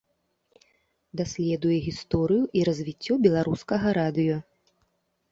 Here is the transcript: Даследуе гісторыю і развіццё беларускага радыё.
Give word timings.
Даследуе 1.19 1.75
гісторыю 1.87 2.45
і 2.59 2.63
развіццё 2.69 3.13
беларускага 3.27 3.93
радыё. 3.99 4.37